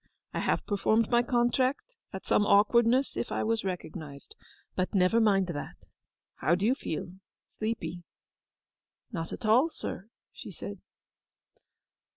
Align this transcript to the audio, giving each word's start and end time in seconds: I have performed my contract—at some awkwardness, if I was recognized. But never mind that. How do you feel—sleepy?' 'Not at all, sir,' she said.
I 0.33 0.39
have 0.39 0.65
performed 0.65 1.11
my 1.11 1.21
contract—at 1.21 2.25
some 2.25 2.43
awkwardness, 2.43 3.15
if 3.15 3.31
I 3.31 3.43
was 3.43 3.63
recognized. 3.63 4.35
But 4.75 4.95
never 4.95 5.19
mind 5.19 5.45
that. 5.53 5.75
How 6.37 6.55
do 6.55 6.65
you 6.65 6.73
feel—sleepy?' 6.73 8.01
'Not 9.11 9.31
at 9.31 9.45
all, 9.45 9.69
sir,' 9.69 10.09
she 10.33 10.49
said. 10.49 10.79